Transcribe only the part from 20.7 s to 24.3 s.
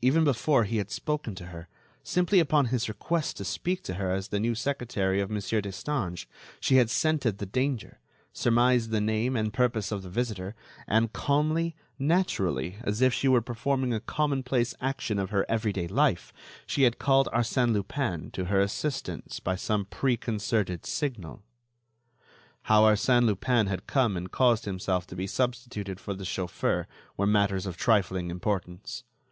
signal. How Arsène Lupin had come and